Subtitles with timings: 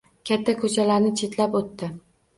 [0.29, 1.91] Katta ko‘chalarni chetlab o’tdi